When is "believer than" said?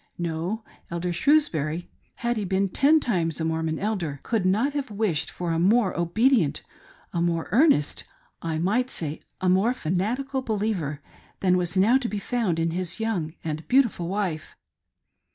10.41-11.55